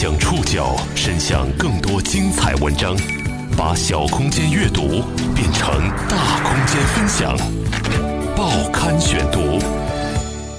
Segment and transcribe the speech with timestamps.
[0.00, 2.96] 将触角伸向更多精彩文章，
[3.56, 5.02] 把小空间阅读
[5.34, 5.68] 变成
[6.08, 7.36] 大空间分享。
[8.36, 9.58] 报刊选读，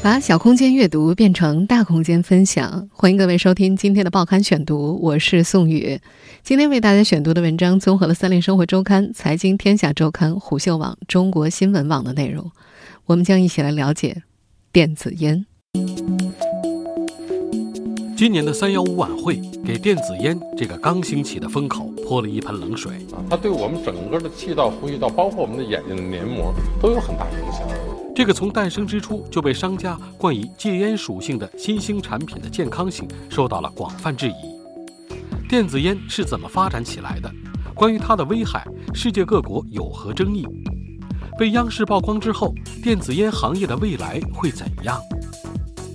[0.04, 2.90] 把小空间阅读变成大空间分享。
[2.92, 5.98] 欢迎各位收听今天的报刊选读，我是宋宇。
[6.44, 12.52] 今天为大家选读的文章综合了《三联生活周刊》、《财经天下周刊》、虎嗅网、中国新闻网的内容。
[13.06, 14.24] 我们将一起来了解
[14.74, 15.46] 电子烟。
[18.20, 23.24] 今年的三幺五晚会给电子烟这个刚兴起的风口泼了一盆冷水啊！
[23.30, 27.66] 它对我们整个的气道、呼吸道，包括我们的眼睛的黏膜，都有很大影响。
[28.14, 34.34] 这个从诞生之初就被商家冠以戒烟属性的新兴产品的健康性受到了广泛质疑。
[35.48, 37.32] 电子烟是怎么发展起来的？
[37.74, 40.46] 关于它的危害，世界各国有何争议？
[41.38, 45.00] 被央视曝光之后，电子烟行业的未来会怎样？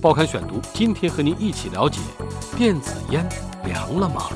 [0.01, 1.98] 报刊选读，今天和您一起了解：
[2.57, 3.29] 电子烟
[3.67, 4.29] 凉了吗？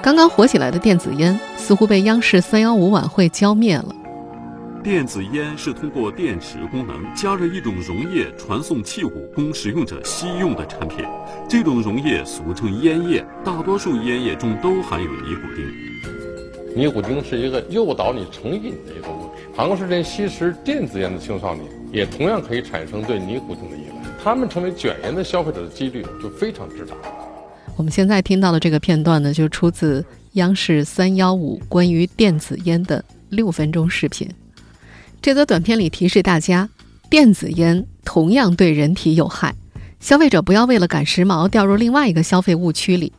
[0.00, 3.92] 刚刚火起来的电子烟，似乎被央视三幺五晚会浇灭了。
[4.84, 11.04] 电子烟是通过电池功能加热一种溶液，传送器物供使用者吸用的产品。
[11.48, 16.21] 这种溶液俗称烟叶，大多数烟叶中都含有尼古丁。
[16.74, 19.42] 尼古丁是一个诱导你成瘾的一个物质。
[19.54, 24.10] 长时间吸食电子烟的青少年，也同样可以产生对尼古丁的依赖。
[24.24, 26.94] 他们成为卷烟的消费者的几率就非常之大。
[27.76, 34.26] 我们现在听到的这个片段呢，就出自央视三幺五关于电子烟的六分钟视频。
[35.20, 36.66] 这则短片里提示大家，
[37.10, 39.54] 电子烟同样对人体有害，
[40.00, 43.12] 消费者不要为了赶时髦掉入另外一个消费误区里。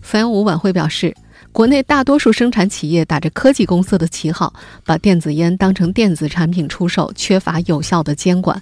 [0.00, 1.12] 三幺五晚会表示。
[1.54, 4.52] 国内大多数生产企业打着科技公司的旗号，
[4.84, 8.60] 把电子烟当成电子产品出售，缺乏有效的监管。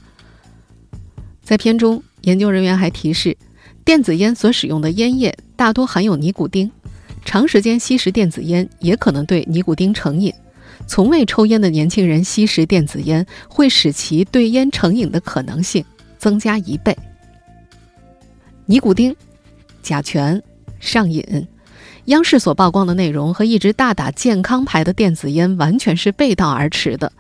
[1.43, 3.35] 在片中，研究人员还提示，
[3.83, 6.71] 电子烟所使用的烟叶大多含有尼古丁，
[7.25, 10.31] 长时间吸食电子烟也可能对尼古丁成瘾。
[10.87, 15.83] 从未抽烟的年轻人吸食电子烟，会使其对烟成瘾的可能性
[16.19, 16.95] 增加一倍。
[18.67, 19.17] 尼古丁、
[19.83, 20.43] 甲醛、
[20.79, 21.25] 上瘾。
[22.07, 27.13] 央视所曝光的内容和一直大打健康牌的电子烟完全是背道而驰的。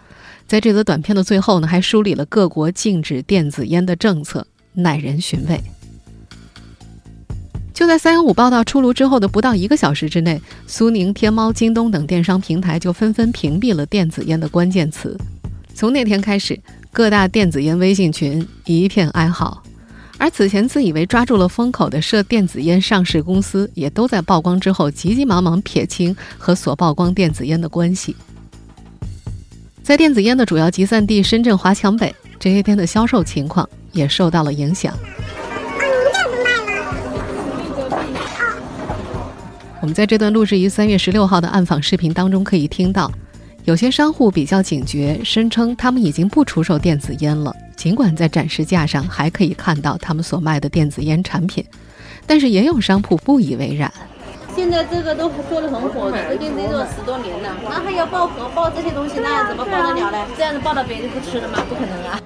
[0.46, 5.60] 在这则短片的最后呢，还梳理了各国禁止电子烟的政策，耐人寻味。
[7.72, 15.16] 就在三幺五报道出炉之后的不到一个小时之内，苏宁、天猫、京东等电商平台就纷纷屏蔽了电子烟的关键词。
[15.74, 16.60] 从那天开始，
[16.92, 19.62] 各大电子烟微信群一片哀嚎。
[20.22, 28.14] 而此前自以为抓住了风口的涉电子烟上市公司，也都在曝光之后急急忙忙撇清和所曝光电子烟的关系。
[29.82, 34.96] 在电子烟的主要集散地深圳华强北，这些天的销售情况也受到了影响。
[39.80, 43.10] 我们在这段录制于三月十六号的暗访视频当中可以听到。
[43.64, 47.52] 有些商户比较警觉，声称他们已经不出售电子烟了。
[47.82, 51.64] 尽管在展示架上还可以看到他们所卖的电子烟产品，
[52.28, 53.92] 但是也有商铺不以为然。
[54.54, 60.18] 现在这个都做的很火的，这电子烟都十多年了，那还要爆盒爆这些东西，那怎么爆得了呢？
[60.36, 61.58] 这样子爆到别人不吃了吗？
[61.68, 62.20] 不可能啊！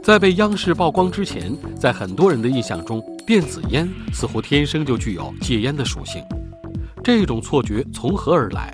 [0.00, 6.22] 在被央视曝光之前，在很多人的印象中，电子烟似乎天生就具有戒烟的属性。
[7.02, 8.72] 这种错觉从何而来？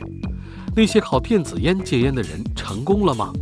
[0.76, 3.32] 那些靠电子烟戒烟的人成功了吗？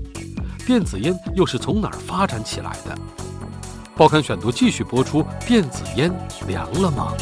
[0.66, 2.94] 电子烟又是从哪儿发展起来的？
[3.96, 6.12] 报刊选读继续播出：电子烟
[6.46, 7.14] 凉了吗？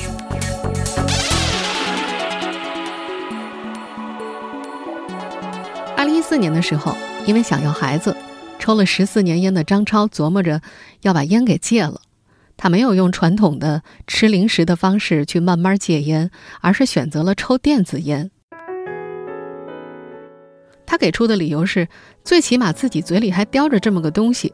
[5.96, 8.16] 二零一四年的时候，因为想要孩子，
[8.58, 10.60] 抽了十四年烟的张超琢磨着
[11.02, 12.00] 要把烟给戒了。
[12.56, 18.32] 他没有用传统的吃零食的方式去慢慢戒烟，而是选择了抽电子烟。
[20.90, 21.86] 他给出的理由是，
[22.24, 24.52] 最起码自己嘴里还叼着这么个东西，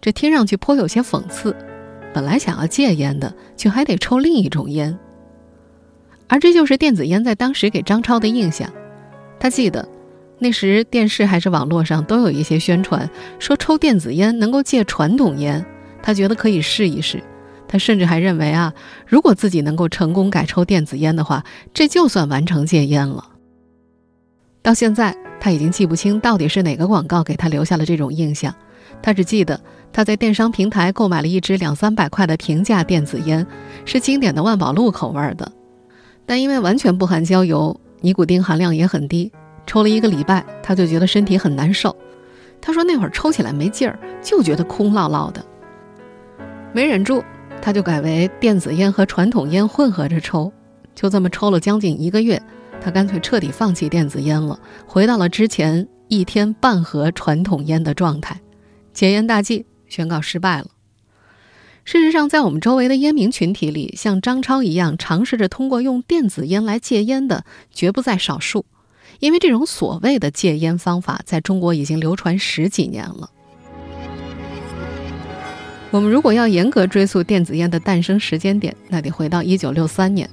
[0.00, 1.56] 这听上去颇有些讽刺。
[2.14, 4.96] 本来想要戒烟的，却还得抽另一种烟，
[6.28, 8.72] 而这就是电子烟在当时给张超的印象。
[9.40, 9.88] 他记得，
[10.38, 13.10] 那时电视还是网络上都有一些宣传，
[13.40, 15.66] 说抽电子烟能够戒传统烟。
[16.00, 17.20] 他觉得可以试一试，
[17.66, 18.72] 他甚至还认为啊，
[19.04, 21.44] 如果自己能够成功改抽电子烟的话，
[21.74, 23.29] 这就算完成戒烟了。
[24.70, 28.54] 到现在，他已经记不清到底是哪个广告给他留下了这种印象，
[29.02, 29.60] 他只记得
[29.92, 33.44] 他在电商平台购买了一支两三百块的平价电子烟，
[33.84, 35.50] 是经典的万宝路口味的，
[36.24, 39.32] 但因为完全不含焦油，尼古丁含量也很低，
[39.66, 41.96] 抽了一个礼拜，他就觉得身体很难受。
[42.60, 45.44] 他说那会儿抽起来没劲儿，就觉得空落落的。
[46.72, 47.24] 没忍住，
[47.60, 50.52] 他就改为电子烟和传统烟混合着抽。
[50.94, 52.40] 就这么抽了将近一个月，
[52.82, 58.40] 他干脆彻底放弃电子烟了，回到了之前一天半盒传统烟的状态。
[58.92, 60.66] 戒烟大计宣告失败了。
[61.84, 68.64] 事实上，在我们周围的烟民群体里，像张超一样尝试着通过用电子烟来戒烟的，绝不在少数。
[69.18, 73.30] 因为这种所谓的戒烟方法，在中国已经流传十几年了。
[75.90, 80.28] 我们如果要严格追溯电子烟的诞生时间点，那得回到一九六三年。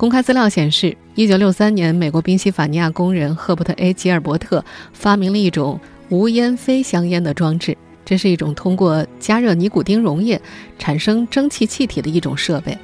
[0.00, 4.64] 公开资料显示，一九六三年，美国宾夕法尼亚工人赫伯特 ·A· 吉尔伯特
[4.94, 7.76] 发明了一种无烟非香烟的装置。
[8.02, 10.40] 这是一种通过加热尼古丁溶液
[10.78, 12.78] 产生蒸汽气体的一种设备。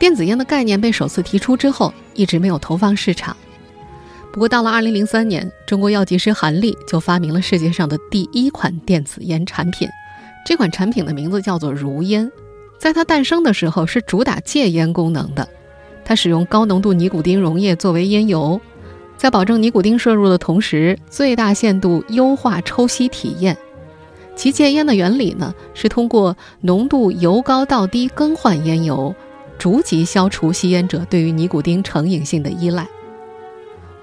[0.00, 3.36] 电子烟的概念被首次提出之后，一直没有投放市场。
[4.32, 9.88] 不过，到了2003年，中国药剂师韩立就发明了世界上的第一款电子烟产品。
[10.44, 12.28] 这款产品的名字叫做如烟。
[12.80, 15.48] 在它诞生的时候，是主打戒烟功能的。
[16.06, 18.60] 它使用高浓度尼古丁溶液作为烟油，
[19.16, 23.56] 在保证尼古丁摄入的同时，最大限度优化抽吸体验。
[24.36, 29.12] 其戒烟的原理呢，是通过浓度由高到低更换烟油，
[29.58, 32.86] 逐级消除吸烟者对于尼古丁成瘾性的依赖。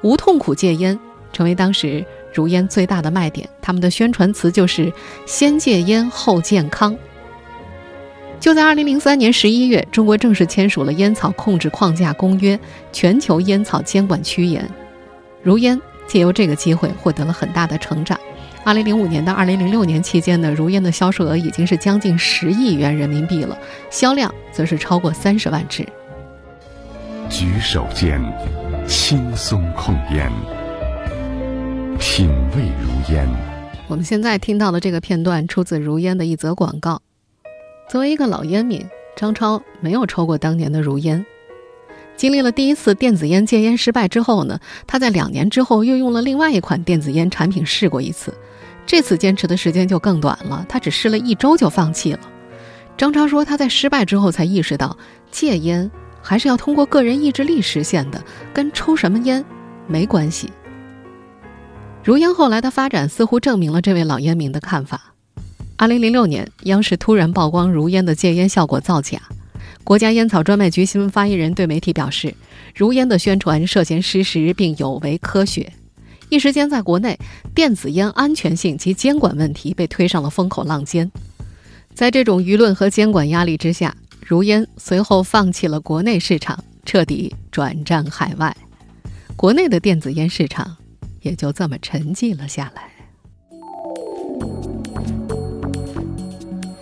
[0.01, 0.99] 无痛苦戒烟
[1.31, 4.91] 成为当时如烟最大的卖点，他们的宣传词就是
[5.25, 6.93] “先戒烟后健康”。
[8.43, 12.57] 就在2003年11月，中国正式签署了《烟草控制框架公约》，
[12.91, 14.69] 全球烟草监管趋严，
[15.41, 18.19] 如烟借由这个机会获得了很大的成长。
[18.65, 23.57] 二零零五年到二零零六年期间呢，如烟的销售额已经是将近十亿元人民币了，
[23.89, 25.87] 销量则是超过三十万支。
[27.29, 28.21] 举手间，
[28.85, 30.29] 轻松控烟，
[31.97, 33.25] 品味如烟。
[33.87, 37.01] 我们现在听到的这个片段出自如烟的一则广告。
[37.89, 38.83] 作为一个老烟民，
[39.15, 41.25] 张超没有抽过当年的如烟。
[42.15, 48.33] 经历了第一次电子烟戒烟失败之后呢，他在两年之后又用了另外一款电子烟产品试过一次。
[48.85, 52.19] 这次坚持的时间就更短了，他只试了一周就放弃了。
[52.97, 54.95] 张超说，他在失败之后才意识到，
[55.31, 55.89] 戒烟
[56.21, 59.43] 还是要通过个人意志力实现的，跟抽什么烟
[59.87, 60.51] 没关系。
[62.03, 65.12] 如烟后来的发展似乎证明了这位老烟民的看法。
[65.75, 69.21] 二零零六年，央视突然曝光如烟的戒烟效果造假，
[69.83, 72.33] 国家烟草专卖局新闻发言人对媒体表示，
[72.75, 75.73] 如烟的宣传涉嫌失实并有违科学。
[76.29, 77.19] 一时间，在国内
[77.53, 81.11] 电子烟安全性及监管问题被推上了风口浪尖。
[81.93, 83.95] 在这种舆论和监管压力之下，
[84.25, 88.55] 如烟随后放弃了国内市场，彻底转战海外。
[89.35, 90.77] 国内的电子烟市场
[91.21, 92.89] 也就这么沉寂了下来。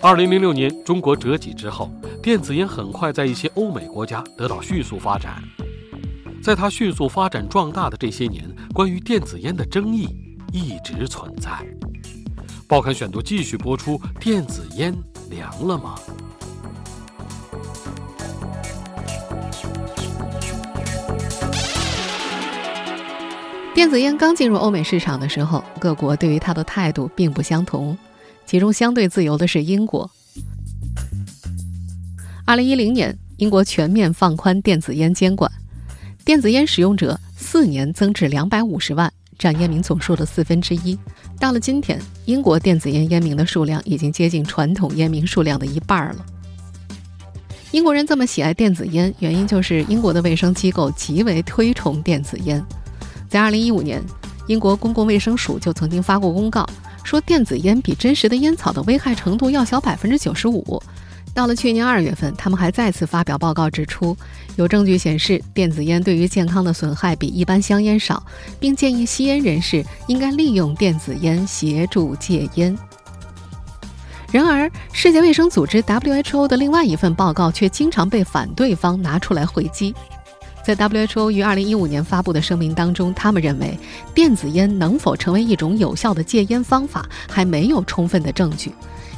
[0.04, 1.92] 二零零六年，中国折戟之后，
[2.24, 5.36] 电子烟很快在一些欧美国家得到迅速发展。
[6.42, 8.44] 在它迅速发展壮大的这些年，
[8.74, 10.10] 关于电子烟的争议
[10.52, 11.52] 一直存在。
[12.68, 14.92] 报刊选读继续播出：电子烟
[15.30, 15.94] 凉了吗？
[23.76, 27.96] 电子烟刚进入欧美市场的时候，各国对于它的态度并不相同。
[28.52, 30.12] 其中相对自由的是英国。
[32.44, 35.50] 二零一零年，英国全面放宽电子烟监管。
[36.26, 41.00] 电子烟使用者四年增至两百五十万，占烟民总数的四分之一。
[41.40, 46.26] 到了今天，英国电子烟烟民的数量已经接近传统烟民数量的一半了。
[47.72, 52.62] 英国人这么喜爱电子烟，原因就是英国的卫生机构极为推崇电子烟。
[53.30, 54.04] 在二零一五年，
[54.48, 56.70] 英国公共卫生署就曾经发过公告，
[57.04, 60.82] 说电子烟比真实的烟草的危害程度要小百分之九十五。
[61.34, 64.18] 到了去年二月份，他们还再次发表报告，指出
[64.58, 68.22] 有证据显示电子烟对于健康的损害比一般香烟少，
[68.60, 72.78] 并建议吸烟人士应该利用电子烟协助戒烟。
[74.30, 79.94] 然而，世界卫生组织 WHO 的另外一份报告却经常被反对方拿出来回击。
[80.64, 83.78] 在 WHO 于二零一五年发布的声明当中，他们认为
[84.14, 88.72] 电子烟能否成为一种有效的戒烟方法，还没有充分的证据。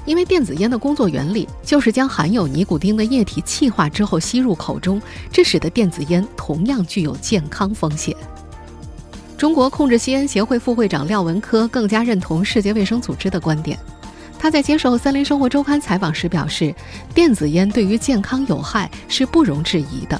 [0.05, 8.15] 因为电子烟的工作原理就是将含有尼古丁的液体气化之后吸入口中，这使得电子烟同样具有健康风险。
[9.38, 13.77] 中国控制吸烟协会副会长廖文科更加认同世界卫生组织的观点。
[14.39, 16.75] 他在接受《三联生活周刊》采访时表示，
[17.13, 20.19] 电子烟对于健康有害是不容置疑的，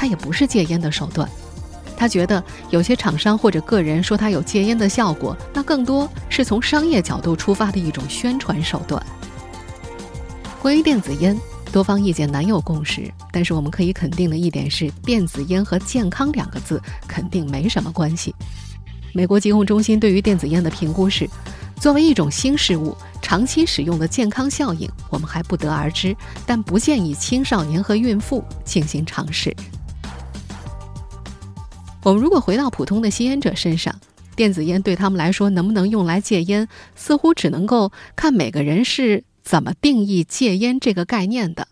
[0.00, 1.28] 它也不是戒烟的手段。
[1.94, 9.04] 他觉得有些厂商或者个人说它有戒烟的效果，那更多是从商业角度出发的一种宣传手段。
[10.62, 11.38] 关于电子烟，
[11.70, 18.34] 多方意见难有共识，但是我们可以肯定的一点是，电子烟和健康两个字肯定没什么关系。
[19.12, 21.28] 美国疾控中心对于电子烟的评估是，
[21.78, 26.16] 作为一种新事物，长期使用的健康效应我们还不得而知，
[26.46, 29.54] 但不建议青少年和孕妇进行尝试。
[32.02, 33.94] 我们如果回到普通的吸烟者身上，
[34.34, 41.68] 电子烟对他们来说能不能用来戒烟，似乎只能够看每个人是怎么定义戒烟这个概念的。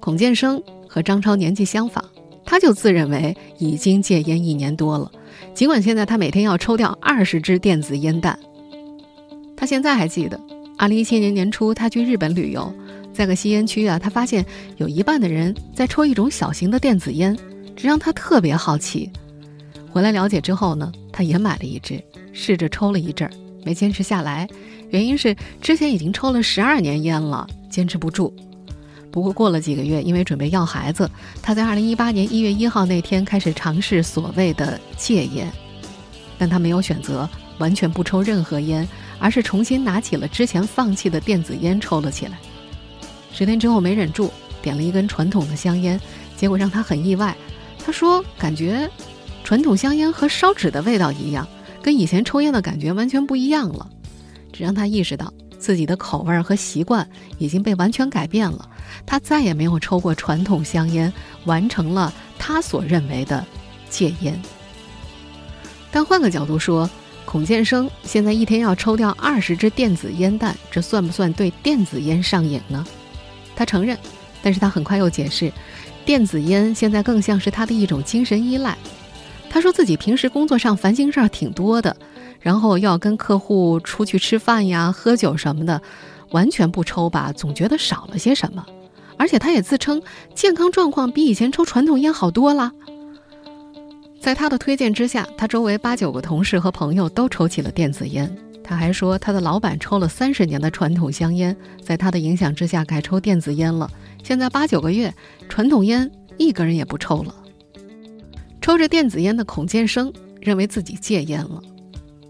[0.00, 2.02] 孔建生和张超年纪相仿，
[2.46, 5.12] 他就自认为已经戒烟一年多了，
[5.52, 8.38] 尽管现在他每天要抽掉二十支电子烟弹。
[9.54, 10.40] 他现在还记得，
[10.78, 12.72] 二零一七年年初他去日本旅游，
[13.12, 14.46] 在个吸烟区啊，他发现
[14.78, 17.36] 有一半的人在抽一种小型的电子烟。
[17.82, 19.10] 让他特别好奇，
[19.90, 23.32] 回来了解之后呢，他也买了一支，试着抽了一阵儿，
[23.64, 24.48] 没坚持下来，
[24.90, 28.34] 原因是之前已经抽了十二年烟了，坚持不住。
[29.10, 31.10] 不过过了几个月，因为准备要孩子，
[31.42, 35.50] 他在二零一八年一月一号那天开始尝试所谓的戒烟，
[36.38, 38.86] 但他没有选择完全不抽任何烟，
[39.18, 42.38] 而是重新拿起了之前放弃的电子烟抽了起来。
[43.32, 45.98] 十天之后没忍住，点了一根传统的香烟，
[46.36, 47.34] 结果让他很意外。
[47.90, 48.88] 他说：“感觉
[49.42, 51.44] 传统香烟和烧纸的味道一样，
[51.82, 53.90] 跟以前抽烟的感觉完全不一样了。
[54.52, 57.04] 这让他意识到自己的口味和习惯
[57.38, 58.70] 已经被完全改变了。
[59.04, 61.12] 他再也没有抽过传统香烟，
[61.46, 63.44] 完成了他所认为的
[63.88, 64.40] 戒烟。
[65.90, 66.88] 但换个角度说，
[67.24, 72.86] 孔建生现在一天要抽掉二十支电子烟弹，这算不算对电子烟上瘾呢？
[73.56, 73.98] 他承认，
[74.42, 75.52] 但是他很快又解释。”
[76.04, 78.76] 电子烟现在更像是他的一种精神依赖。
[79.48, 81.96] 他说自己平时工作上烦心事儿挺多的，
[82.40, 85.80] 然后要跟客户出去吃饭呀、喝酒什么的，
[86.30, 88.64] 完全不抽吧，总觉得少了些什么。
[89.16, 90.02] 而且他也自称
[90.34, 92.72] 健康状况比以前抽传统烟好多了。
[94.20, 98.34] 在他的推荐之下，他周围八九个同事和朋友都抽起了电子烟。
[98.62, 103.90] 他还说他的老板抽了三十年的传统香烟，在他的影响之下改抽电子烟了。
[104.22, 105.12] 现在八九个月，
[105.48, 107.34] 传统烟一根也不抽了。
[108.60, 111.60] 抽着电子烟的孔建生认为自己戒烟了，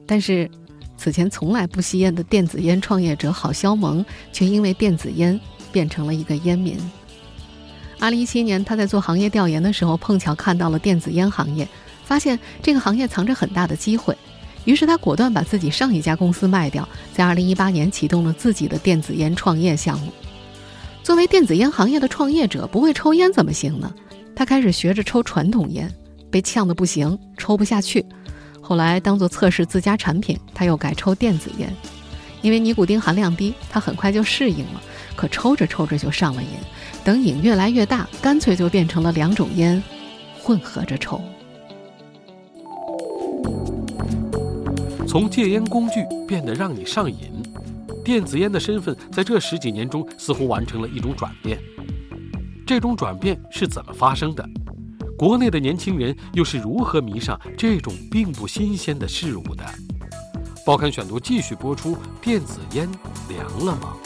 [0.07, 0.51] 但是
[0.97, 5.39] 此前从来不吸烟的电子烟创业者郝肖萌却因为电子烟
[5.73, 6.79] 变成了一个烟民。
[7.99, 11.69] 二零一七年，他在做行业调研的时候，碰巧看到了电子烟行业，
[12.05, 14.17] 发现这个行业藏着很大的机会，
[14.65, 20.13] 于是他果断把自己上一家公司卖掉，在二零一八年启动了自己的电子烟创业项目。
[21.03, 23.93] 作为电子烟行业的创业者，不会抽烟怎么行呢？
[24.37, 25.91] 他开始学着抽传统烟，
[26.31, 28.05] 被呛得不行，抽不下去。
[28.61, 31.75] 后来当做测试自家产品，他又改抽电子烟，
[32.43, 34.81] 因为尼古丁含量低，他很快就适应了。
[35.17, 36.49] 可抽着抽着就上了瘾，
[37.03, 39.83] 等瘾越来越大，干脆就变成了两种烟
[40.41, 41.21] 混合着抽。
[45.11, 47.43] 从戒烟工具变得让你上瘾。
[48.05, 51.59] 电子烟的身份在这十几年中似乎完成了一种转变，
[52.65, 54.49] 这种转变是怎么发生的？
[55.19, 59.65] 国内的年轻人又是如何迷上这种并不新鲜的事物的？
[60.65, 62.89] 报刊选读继续播出：电子烟
[63.29, 63.97] 凉了吗？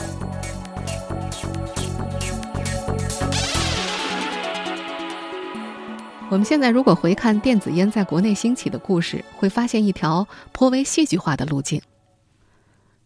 [6.35, 11.81] 我们现在如果回看电子烟在国内兴起的故事，会发现一条颇为戏剧化的路径。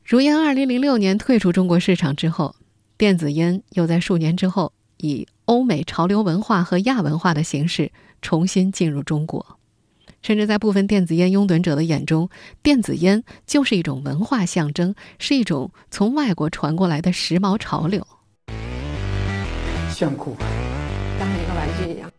[0.03, 2.57] 如烟二零零六年退出中国市场之后，
[2.97, 7.93] 电子烟又在数年之后以欧美潮流文化和亚文化的形式
[8.23, 9.59] 重新进入中国，
[10.23, 12.31] 甚至在部分电子烟拥趸者的眼中，
[12.63, 18.07] 电子烟就是一种文化象征，是一种从外国传过来的时髦潮流。
[19.93, 20.35] 炫酷，
[21.21, 22.11] 当一个玩具一样，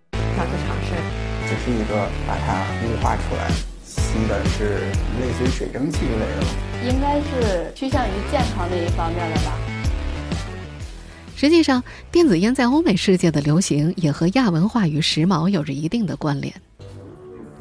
[0.45, 0.95] 尝试。
[1.47, 3.49] 只是一个把它雾化出来。
[3.83, 4.79] 新的是
[5.19, 9.53] 类似于水蒸气之类的，应该是趋向于健康那一方面的吧。
[11.35, 16.53] 实际上，电子烟在欧美世界的流行也和亚文化与时髦有着一定的关联。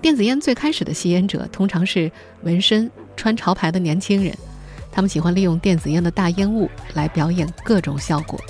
[0.01, 2.11] 电子烟最开始的吸烟者通常是
[2.43, 4.35] 纹身、穿潮牌的年轻人，
[4.91, 8.41] 他们喜欢利用电子烟的大烟雾来表演各种效果。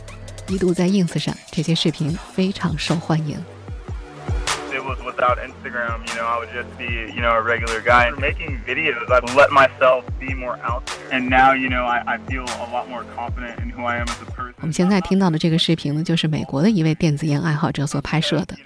[0.49, 3.37] 一度在 ins 上，这些视频非常受欢迎。
[5.19, 8.07] Without Instagram, you know, I would just be, you know, a regular guy.
[8.07, 11.19] And Making videos, I've let myself be more out there.
[11.19, 14.07] And now, you know, I, I feel a lot more confident in who I am
[14.07, 14.55] as a person.
[14.61, 18.57] 我们现在听到的这个视频呢，就是美国的一位电子烟爱好者所拍摄的。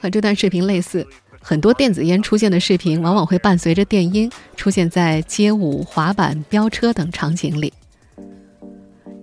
[0.00, 1.06] 和这段视频类似，
[1.40, 7.72] 很多电子烟出现的视频往往会伴随着电音出现在街舞、滑板、飙车等场景里。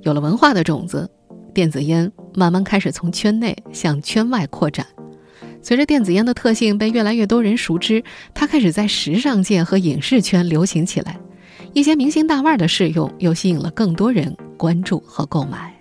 [0.01, 1.09] 有了文化的种子，
[1.53, 4.85] 电子烟慢慢开始从圈内向圈外扩展。
[5.69, 11.19] 随着电子烟的特性被越来越多人熟知，它开始在时尚界和影视圈流行起来。
[11.73, 15.71] 一些明星大腕的试用，又吸引了更多人关注和购买。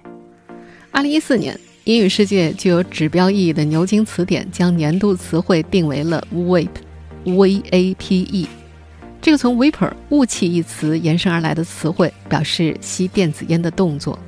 [0.91, 8.47] 二零一四年，英语世界具有指标意义的牛津词典将年度词汇定为了 “vape”，v a p e。
[9.23, 14.19] 这个从 “vapor” 雾气一词延伸而来的词汇，表示吸电子烟的动作。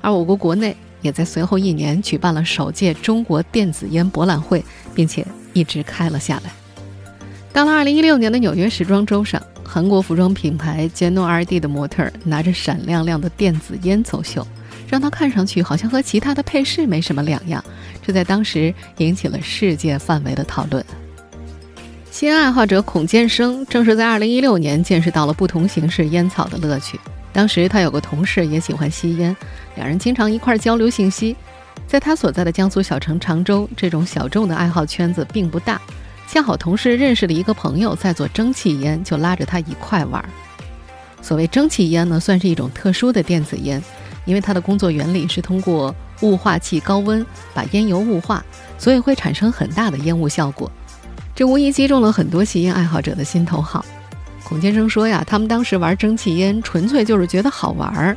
[0.00, 4.64] 而我国国内也在随后一年举办了首届中国电子烟博览会，
[4.94, 6.52] 并且一直开了下来。
[7.52, 9.42] 到了二零一六年的纽约时装周上。
[9.70, 14.46] 韩国服装品牌 Geno R.D 的模特拿着闪亮亮的电子烟走秀，
[14.88, 17.62] 让他看上去好像和其他的配饰没什么两样。
[18.02, 20.82] 这在当时引起了世界范围的讨论。
[22.10, 26.98] 吸烟爱好者孔建生正是在2016年见识到了不同形式烟草的乐趣。
[27.32, 29.36] 当时他有个同事也喜欢吸烟，
[29.76, 31.36] 两人经常一块交流信息。
[31.86, 35.80] 在他所在的江苏小城常州，这种小众的爱好圈子并不大。
[36.26, 40.22] 恰好同事认识了一个朋友在做蒸汽烟，就拉着他一块玩。
[41.22, 43.82] 所谓蒸汽烟呢，算是一种特殊的电子烟，
[44.24, 48.44] 因为它的工作原理是通过雾化器高温把烟油雾化，
[48.76, 50.70] 所以会产生很大的烟雾效果。
[51.34, 53.84] 这无疑击中了很多吸烟爱好者的心头好。
[54.48, 58.16] 孔先生说呀，他们当时玩蒸汽烟纯粹就是觉得好玩儿，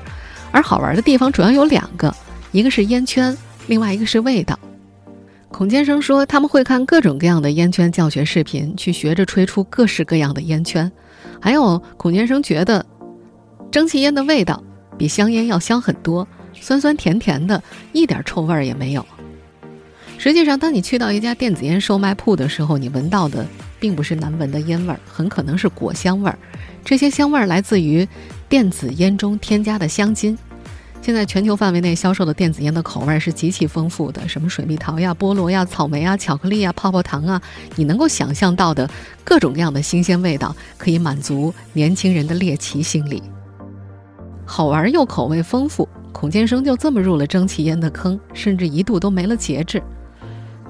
[0.49, 2.15] 而好玩的地方主要有两个，
[2.53, 4.57] 一个是烟圈，另外一个是味道。
[5.49, 10.89] 孔先生说：“他们会看各种各样的烟圈教学视频，去学着吹出各式各样的烟圈。
[11.41, 12.85] 还有，孔先生觉得，
[13.69, 14.63] 蒸汽烟的味道
[14.97, 17.61] 比香烟要香很多，酸酸甜甜的，
[17.91, 19.05] 一点臭味儿也没有。
[20.17, 23.45] 实际上，当你去到一家电子烟售卖铺的时候，你闻到的
[23.81, 26.37] 并不是难闻的烟味儿，很可能是果香味儿。
[26.85, 28.07] 这些香味儿来自于
[28.47, 30.37] 电子烟中添加的香精。”
[31.01, 37.41] 现在全球范围内销售的电子烟的口味是极其丰富的，什么水蜜桃呀、菠萝呀、草莓啊、巧克力呀、泡泡糖啊，
[37.75, 38.87] 你能够想象到的
[39.23, 43.23] 各种各样的新鲜味道，可以满足年轻人的猎奇心理。
[44.45, 49.81] 好玩又口味丰富，孔建生就这么入了蒸汽烟的坑，甚至一度都没了节制。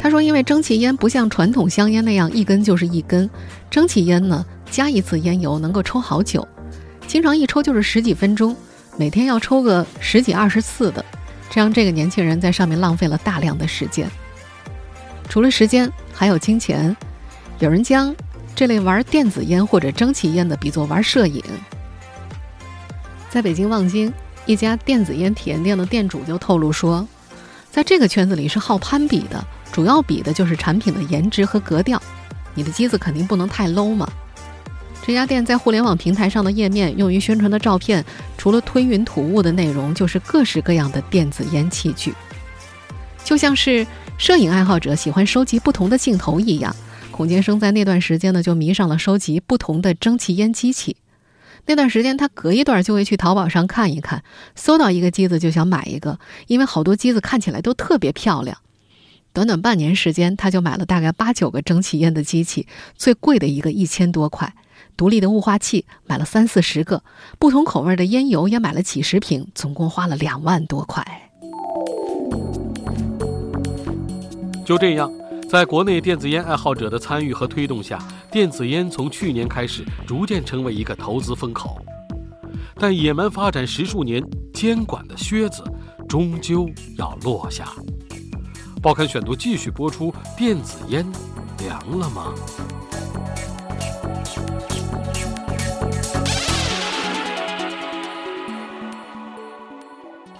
[0.02, 3.30] 他说：“因为蒸汽烟不像传统香烟那样一根就是一根，
[3.70, 6.46] 蒸汽烟呢加一次烟油能够抽好久，
[7.06, 8.56] 经常一抽就是十几分钟。”
[8.98, 11.06] 每天要抽个十几二十次的，
[11.50, 14.10] 这让这个年轻人在上面浪费了大量的时间。
[15.30, 16.96] 除了时间，还有金钱。
[17.60, 18.14] 有人将
[18.56, 21.44] 这类玩电子烟或者蒸汽烟的比作玩摄影。
[23.30, 24.12] 在北京望京
[24.48, 27.08] 一家电子烟体验店的店主就透露说，
[27.70, 32.02] 在这个圈子里是好攀比的，主要比的就是产品的颜值和格调。
[32.54, 34.10] 你的机子肯定不能太 low 嘛。
[35.04, 38.06] 这家店在互联网平台上的页面，用于宣传的照片，
[38.38, 42.14] 除了吞云吐雾的内容，就是各式各样的电子烟器具，
[43.24, 46.76] 就像是摄影爱好者喜欢收集不同的镜头一样。
[47.10, 50.98] 孔建生在那段时间呢，就迷上了收集不同的蒸汽烟机器。
[51.66, 54.24] 那段时间，他隔一段就会去淘宝上看一看，
[54.56, 58.58] 搜到一个机子就想买一个，因为好多机子看起来都特别漂亮。
[59.34, 64.54] 短短半年时间，他就买了大概八九个蒸汽烟的机器，最贵的一个一千多块。
[64.98, 67.02] 独立的雾化器买了三四十个，
[67.40, 71.06] 不同口味的烟油也买了几十瓶，总共花了两万多块。
[74.66, 75.10] 就这样，
[75.50, 81.80] 在国内电子烟爱好者的参与和推动下，电子烟从去年开始逐渐成为一个投资风口。
[82.76, 84.22] 但野蛮发展十数年，
[84.54, 85.64] 监管的靴子
[86.08, 87.74] 终究要落下。
[88.82, 91.06] 报刊选读继续播出：电子烟
[91.60, 92.34] 凉了吗？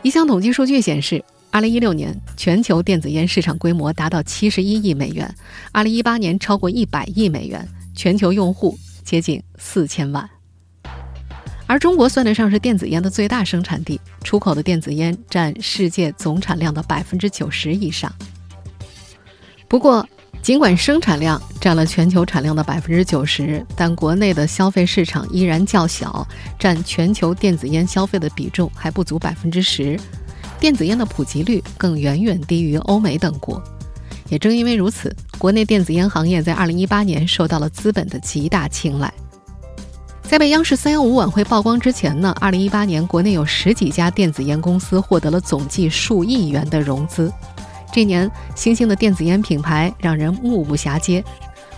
[0.02, 5.32] 一项统计数据显示，二零一六年全球电子烟市场规模达到七十一亿美元，
[5.72, 10.28] 二零一八年超过一百亿美元，全球用户接近四千万。
[11.68, 18.12] 而中国算得上是电子烟的最大生产地，出口的电子烟占世界总产量的百分之九十以上。
[19.72, 20.06] 不过，
[20.42, 26.28] 尽管生产量占了全球产量的百分之九十，但国内的消费市场依然较小，
[26.60, 29.98] 占全球电子烟消费的比重还不足百分之十。
[30.60, 33.64] 电子烟的普及率更远远低于欧美等国。
[34.28, 39.10] 也正因为如此，国内电子烟行业在二零一八年受到了资本的极大青睐。
[40.24, 47.32] 在被央视三幺五晚会曝光之前呢，二零一八年国内有十几家电子烟公司获得了总计数亿元的融资。
[47.92, 51.24] 这年，新兴的电子烟品牌让人目不暇接，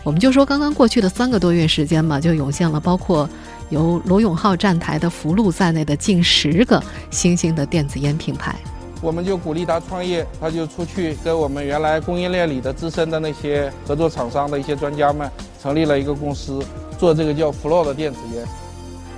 [0.04, 3.28] 我们就说刚刚过去的三个多月时间吧，就涌现了包括
[3.69, 8.56] 由罗永浩站台的福禄在内的近十个新兴的电子烟品牌。
[9.02, 15.30] 我们就鼓励他创业，他就出去跟我们原来供应链里的资深的那些合作厂商的一些专家们
[15.62, 16.63] 成立了一个公司，
[16.97, 18.45] 做这个叫 Flow 的电子烟。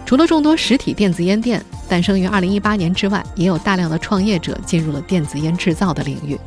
[0.05, 6.39] 除了众多实体电子烟店诞生于2018年之外，也有大量的创业者进入了电子烟制造的领域。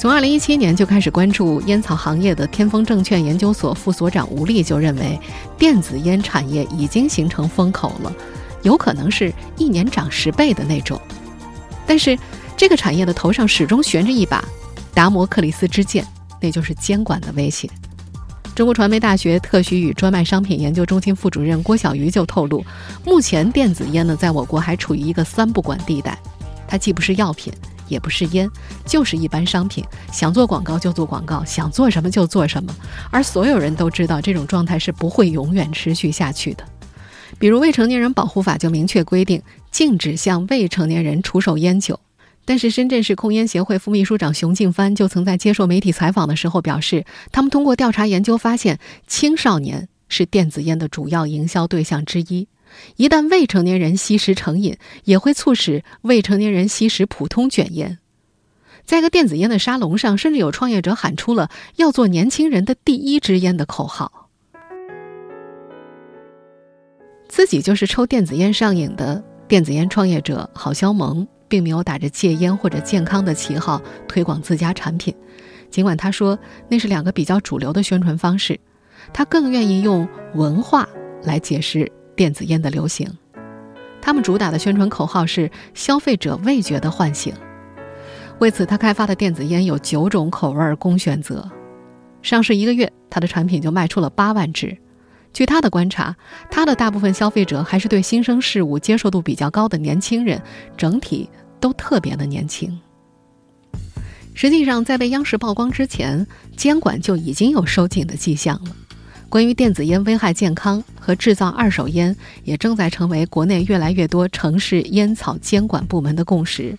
[0.00, 5.20] 从2017年就开始关注烟草行业的天风证券研究所副所长吴丽就认为，
[5.58, 8.10] 电子烟产业已经形成风口了，
[8.62, 10.98] 有可能是一年涨十倍的那种。
[11.86, 12.18] 但是。
[12.56, 14.44] 这个产业的头上始终悬着一把
[14.92, 16.06] 达摩克里斯之剑，
[16.38, 17.66] 那就是监管的威胁。
[18.54, 22.62] 中国传媒大学特许与专卖商品研究中心副主任郭小鱼就透露，
[23.02, 26.18] 目前电子烟呢，在我国还处于一个三不管地带，
[26.68, 27.50] 它既不是药品，
[27.90, 28.48] 也不是烟，
[28.86, 32.74] 就是一般商品，想做广告就做广告，想做什么就做什么。
[33.10, 36.64] 而所有人都知道，这种状态是不会永远持续下去的。
[37.38, 41.98] 比如《未成年人保护法》就明确规定，禁止向未成年人出售烟酒。
[42.44, 52.48] 但是，深圳市控烟协会副秘书长熊静帆就曾在接受媒体采访的时候表示，他们通过调查研究发现，青少年是电子烟的主要营销对象之一。
[52.96, 57.98] 一旦未成年人吸食成瘾，也会促使未成年人吸食普通卷烟。
[58.84, 64.28] 在一个电子烟的沙龙上，甚至有创业者喊出了“要做年轻人的第一支烟”的口号。
[67.28, 71.26] 自己就是抽电子烟上瘾的电子烟创业者郝肖萌。
[71.50, 75.12] 并没有打着戒烟或者健康的旗号推广自家产品，
[75.68, 78.56] 尽管他说那是两个比较主流的宣传方式，
[79.12, 80.88] 他更愿意用文化
[81.24, 83.10] 来解释电子烟的流行。
[84.02, 87.32] 他们主打的宣传口号是“消费者味觉的唤醒”。
[88.40, 91.50] 为此，他开发的电子烟有九种口味供选择。
[92.20, 94.76] 上市一个月，他的产品就卖出了八万支。
[95.32, 96.14] 据他的观察，
[96.50, 100.42] 他的大部分消费者还是对新生事物接受度比较高的年轻人，
[100.76, 101.26] 整体。
[101.58, 102.78] 都特别的年轻。
[104.34, 108.76] 实际上，在被央视曝光之前，监管就已经有收紧的迹象了。
[109.30, 116.76] 关于电子烟危害健康和制造二手烟，也正在成为国内越来越多城市烟草监管部门的共识。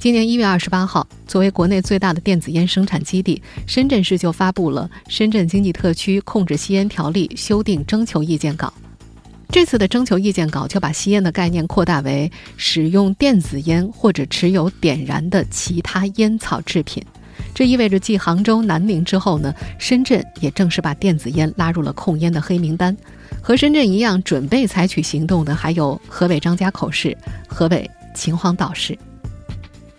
[0.00, 8.74] 今年一月二十八号，作为国内最大的电子烟生产基地，深圳市就发布了《深圳经济特区控制吸烟条例》修订征求意见稿。
[9.48, 17.00] 这次的征求意见稿就把吸烟的概念扩大为使用电子烟或者持有点燃的其他烟草制品，
[17.54, 22.96] 这意味着继杭州、南宁之后呢，深圳也正式把电子烟拉入了控烟的黑名单。
[23.42, 27.16] 和深圳一样，准备采取行动的还有河北张家口市、
[27.48, 28.96] 河北秦皇岛市。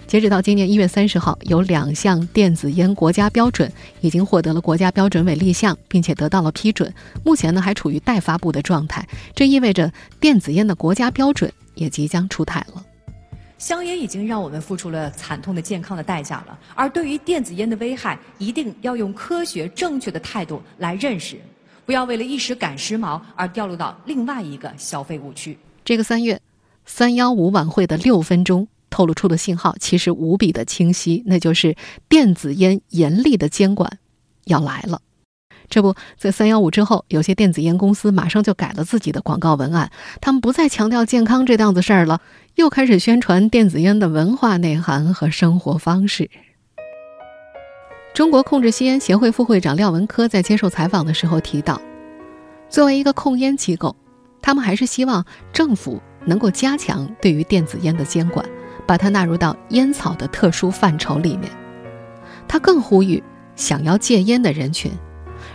[0.08, 3.71] 截止到今年一月三十号，有两项电子烟国家标准
[4.02, 6.91] 已经获得了国家标准委立项，并且得到了批准。
[7.23, 9.08] 目前呢，还处于待发布的状态。
[9.36, 12.84] 这意味着电子烟的国家标准也即将出台了。
[13.60, 21.38] 香烟已经让我们付出了惨痛的健康的代价了，而对于电子烟的危害，一定要用科学正确的态度来认识，
[21.86, 25.60] 不要为了一时赶时髦而掉入到另外一个消费误区。
[25.84, 26.41] 这个三月，
[26.86, 28.67] 三幺五晚会的六分钟。
[28.89, 31.76] 透露出的信号其实无比的清晰，那就是
[32.10, 34.00] 电子烟严厉的监管
[34.45, 35.00] 要来了。
[35.70, 42.22] 这不在三幺五之后，有些电子烟公司马上就改了自己的广告文案，他们不再强调健康这档子事儿了，
[42.56, 46.30] 又开始宣传电子烟的文化内涵和生活方式。
[48.14, 51.82] 中国控制吸烟协会副会长廖文科在接受采访的时候提到，
[52.70, 53.96] 作为一个控烟机构，
[54.42, 58.46] 他们还是希望政府能够加强对于电子烟的监管。
[58.88, 61.52] 把它纳入到烟草的特殊范畴里面。
[62.48, 63.22] 他更呼吁
[63.56, 64.92] 想要戒烟的人群，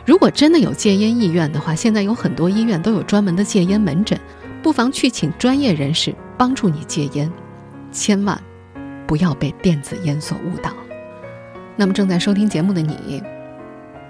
[0.07, 4.21] 如果真的有戒烟意愿的话，现在有很多医院都有专门的戒烟门诊，
[4.63, 7.33] 不妨去请专业人士帮助你戒烟，
[7.91, 8.39] 千万
[9.07, 10.71] 不要被电子烟所误导。
[11.75, 13.23] 那么正在收听节目的你，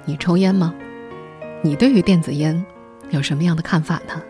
[0.04, 0.74] 你抽烟吗？
[1.62, 2.64] 你对于电子烟
[3.10, 4.20] 有什么样的看法呢？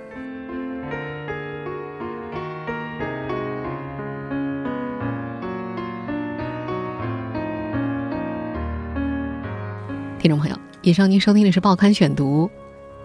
[10.18, 12.46] 听众朋友，以上您收听的是《报刊选读》，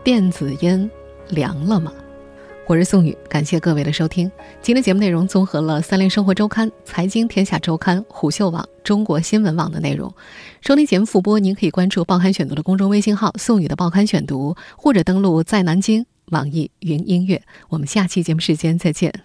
[0.04, 0.92] 电子烟
[1.30, 1.94] 凉了吗？
[2.68, 4.30] 我是宋宇，感谢各位的收听。
[4.62, 10.14] 今天节目内容综合了《三联生活周刊》《财经天下周刊》虎嗅网、中国新闻网的内容。
[10.60, 17.42] 收听节目复播，您可以关注《报刊选读》的公众微信号“宋宇的报刊选读”，或者登录在南京网易云音乐。
[17.70, 19.24] 我们下期节目时间再见。